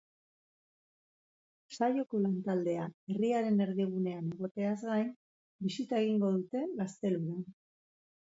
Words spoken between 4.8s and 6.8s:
gain, bisita egingo dute